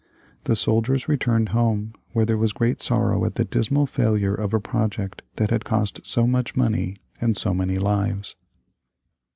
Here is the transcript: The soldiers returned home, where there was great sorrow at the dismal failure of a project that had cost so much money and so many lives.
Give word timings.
The 0.45 0.55
soldiers 0.55 1.07
returned 1.07 1.49
home, 1.49 1.93
where 2.13 2.25
there 2.25 2.35
was 2.39 2.53
great 2.53 2.81
sorrow 2.81 3.23
at 3.23 3.35
the 3.35 3.45
dismal 3.45 3.85
failure 3.85 4.33
of 4.33 4.51
a 4.51 4.59
project 4.59 5.21
that 5.35 5.51
had 5.51 5.63
cost 5.63 6.07
so 6.07 6.25
much 6.25 6.55
money 6.55 6.95
and 7.21 7.37
so 7.37 7.53
many 7.53 7.77
lives. 7.77 8.35